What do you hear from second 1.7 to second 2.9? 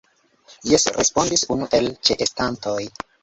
el ĉeestantoj.